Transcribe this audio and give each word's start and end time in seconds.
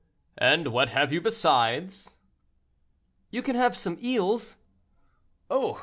"And 0.39 0.69
what 0.69 0.89
have 0.89 1.13
you 1.13 1.21
besides?" 1.21 2.15
"You 3.29 3.43
can 3.43 3.55
have 3.55 3.77
some 3.77 3.99
eels." 4.01 4.57
"Oh! 5.47 5.79